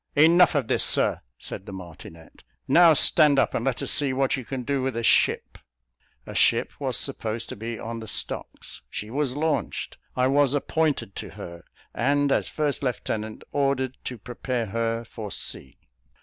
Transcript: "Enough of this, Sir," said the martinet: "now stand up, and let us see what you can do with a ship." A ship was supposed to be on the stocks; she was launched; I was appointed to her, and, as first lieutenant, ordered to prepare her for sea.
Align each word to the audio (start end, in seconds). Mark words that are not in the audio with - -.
"Enough 0.15 0.55
of 0.55 0.67
this, 0.67 0.83
Sir," 0.83 1.21
said 1.37 1.67
the 1.67 1.71
martinet: 1.71 2.41
"now 2.67 2.91
stand 2.93 3.37
up, 3.37 3.53
and 3.53 3.63
let 3.65 3.83
us 3.83 3.91
see 3.91 4.13
what 4.13 4.35
you 4.35 4.43
can 4.43 4.63
do 4.63 4.81
with 4.81 4.97
a 4.97 5.03
ship." 5.03 5.59
A 6.25 6.33
ship 6.33 6.71
was 6.79 6.97
supposed 6.97 7.49
to 7.49 7.55
be 7.55 7.77
on 7.77 7.99
the 7.99 8.07
stocks; 8.07 8.81
she 8.89 9.11
was 9.11 9.35
launched; 9.35 9.99
I 10.15 10.25
was 10.25 10.55
appointed 10.55 11.15
to 11.17 11.29
her, 11.37 11.63
and, 11.93 12.31
as 12.31 12.49
first 12.49 12.81
lieutenant, 12.81 13.43
ordered 13.51 13.95
to 14.05 14.17
prepare 14.17 14.65
her 14.73 15.03
for 15.05 15.29
sea. 15.31 15.77